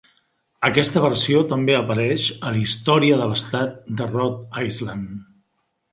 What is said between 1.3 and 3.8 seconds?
també apareix a l'"Història de l'Estat